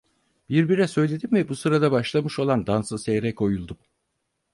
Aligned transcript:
Bir 0.49 0.69
bira 0.69 0.87
söyledim 0.87 1.29
ve 1.31 1.49
bu 1.49 1.55
sırada 1.55 1.91
başlamış 1.91 2.39
olan 2.39 2.67
dansı 2.67 2.97
seyre 2.99 3.35
koyuldum. 3.35 3.77